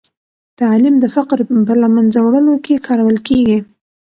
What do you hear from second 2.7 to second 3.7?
کارول کېږي.